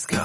[0.00, 0.18] Let's go.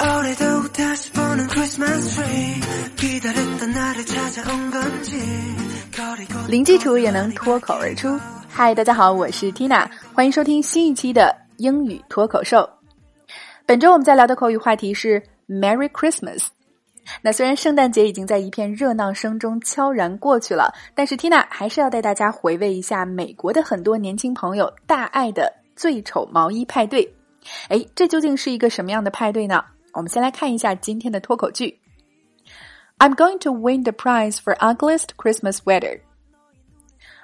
[0.00, 2.60] 올해도 다시 보는 Christmas tree.
[2.96, 5.18] 기다렸던 날을 찾아온 건지.
[5.92, 8.18] 거리고 零基础也能脱口而出。
[8.48, 12.68] 嗨，大家好，我是 Tina，欢迎收听新一期的英语脱口秀。
[13.66, 16.46] 本周我们在聊的口语话题是 Merry Christmas。
[17.22, 27.12] 那虽然圣诞节已经在一片热闹声中悄然过去了，但是 Tina 还是要带大家回味一下美国的很多年轻朋友大爱的最丑毛衣派对。
[27.69, 29.63] 哎，这究竟是一个什么样的派对呢？
[29.93, 31.79] 我们先来看一下今天的脱口剧。
[32.99, 36.01] I'm going to win the prize for ugliest Christmas sweater.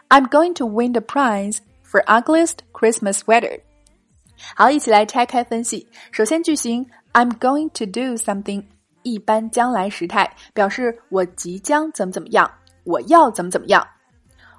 [0.07, 3.59] I'm going to win the prize for ugliest Christmas sweater.
[4.55, 5.87] 好，一起来拆开分析。
[6.11, 8.63] 首先，句型 I'm going to do something
[9.03, 12.49] 一般将来时态，表示我即将怎么怎么样，
[12.83, 13.85] 我要怎么怎么样。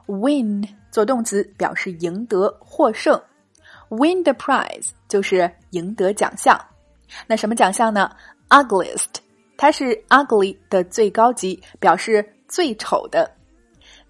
[0.06, 3.20] Win 做动词，表示赢得、获胜。
[3.88, 6.60] Win the prize 就是赢得奖项。
[7.26, 8.10] 那什么奖项呢
[8.48, 9.06] ？Ugliest，
[9.56, 13.30] 它是 ugly 的最高级，表示最丑的。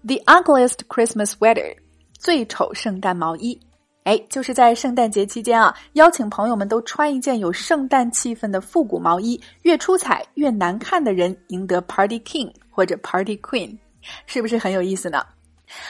[0.05, 1.75] The ugliest Christmas sweater，
[2.17, 3.59] 最丑圣诞毛衣。
[4.03, 13.77] 哎，就是在圣诞节期间啊，邀请朋友们都穿一件有圣诞气氛的复古毛衣，越出彩越难看的人赢得 Party King 或者 Party Queen，
[14.25, 15.25] 是不是很有意思呢？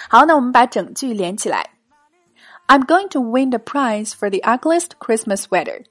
[0.09, 1.76] 好，那我们把整句连起来。
[2.69, 5.85] I'm going to win the prize for the ugliest Christmas sweater.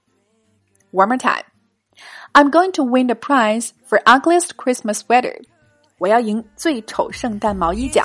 [0.92, 1.44] One more time.
[2.34, 5.40] I'm going to win the prize for ugliest Christmas sweater.
[5.98, 8.04] 我要赢最丑圣诞毛衣奖。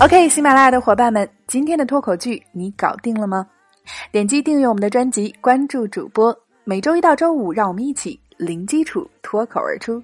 [0.00, 3.46] OK，喜马拉雅的伙伴们，今天的脱口剧你搞定了吗？
[4.10, 6.34] 点击订阅我们的专辑，关注主播，
[6.64, 10.02] 每周一到周五，让我们一起零基础脱口而出。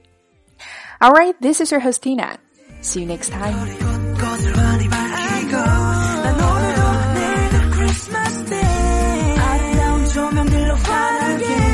[1.00, 2.36] All right, this is your host Tina.
[2.82, 3.54] See you next time.
[10.92, 11.71] Not again.